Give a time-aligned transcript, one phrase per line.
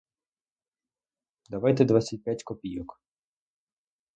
[1.49, 2.99] Давайте двадцять п'ять копійок.